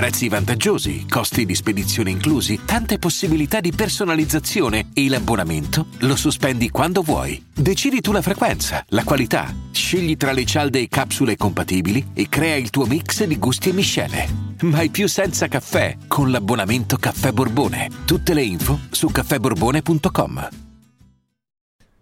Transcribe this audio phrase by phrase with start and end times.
[0.00, 7.02] Prezzi vantaggiosi, costi di spedizione inclusi, tante possibilità di personalizzazione e l'abbonamento lo sospendi quando
[7.02, 7.44] vuoi.
[7.52, 12.56] Decidi tu la frequenza, la qualità, scegli tra le cialde e capsule compatibili e crea
[12.56, 14.26] il tuo mix di gusti e miscele.
[14.62, 17.90] Mai più senza caffè con l'abbonamento Caffè Borbone.
[18.06, 20.48] Tutte le info su caffèborbone.com.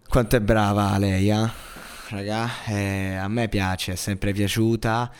[0.09, 1.51] Quanto è brava lei, eh?
[2.11, 5.11] raga, eh, a me piace, è sempre piaciuta.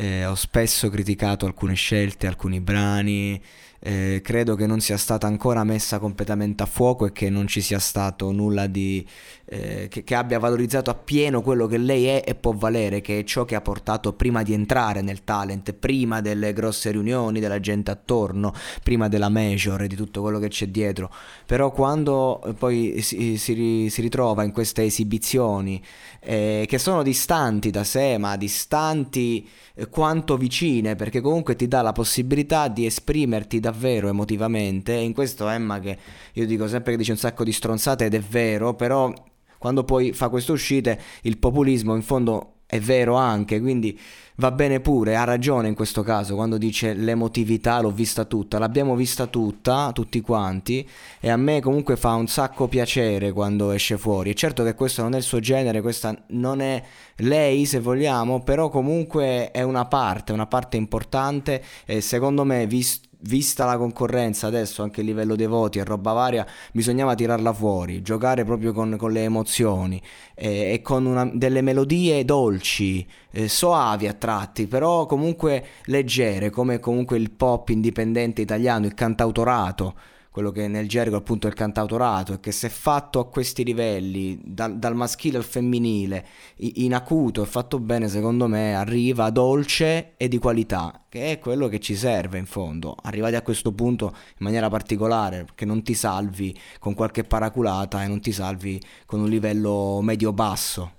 [0.00, 3.42] Eh, ho spesso criticato alcune scelte, alcuni brani,
[3.80, 7.60] eh, credo che non sia stata ancora messa completamente a fuoco e che non ci
[7.60, 9.04] sia stato nulla di
[9.50, 13.24] eh, che, che, abbia valorizzato appieno quello che lei è e può valere, che è
[13.24, 17.90] ciò che ha portato prima di entrare nel talent, prima delle grosse riunioni, della gente
[17.90, 21.10] attorno, prima della major e di tutto quello che c'è dietro.
[21.46, 25.82] Però quando poi si, si, si ritrova in queste esibizioni
[26.20, 31.82] eh, che sono distanti da sé, ma distanti eh, quanto vicine, perché comunque ti dà
[31.82, 34.94] la possibilità di esprimerti davvero emotivamente.
[34.94, 35.98] E in questo Emma che
[36.32, 39.12] io dico sempre che dice un sacco di stronzate ed è vero, però
[39.58, 43.98] quando poi fa queste uscite il populismo in fondo è vero anche, quindi
[44.36, 48.94] va bene pure, ha ragione in questo caso quando dice l'emotività l'ho vista tutta, l'abbiamo
[48.94, 50.86] vista tutta, tutti quanti,
[51.18, 54.30] e a me comunque fa un sacco piacere quando esce fuori.
[54.30, 56.82] E certo che questo non è il suo genere, questa non è
[57.16, 63.07] lei se vogliamo, però comunque è una parte, una parte importante e secondo me visto
[63.20, 68.02] vista la concorrenza adesso anche a livello dei voti e roba varia, bisognava tirarla fuori,
[68.02, 70.00] giocare proprio con, con le emozioni
[70.34, 76.78] eh, e con una, delle melodie dolci, eh, soavi a tratti, però comunque leggere, come
[76.78, 79.94] comunque il pop indipendente italiano, il cantautorato
[80.38, 84.38] quello che nel gergo appunto è il cantautorato e che se fatto a questi livelli,
[84.40, 86.24] dal, dal maschile al femminile,
[86.58, 91.66] in acuto e fatto bene, secondo me arriva dolce e di qualità, che è quello
[91.66, 92.94] che ci serve in fondo.
[93.02, 98.06] Arrivati a questo punto in maniera particolare, che non ti salvi con qualche paraculata e
[98.06, 100.97] non ti salvi con un livello medio-basso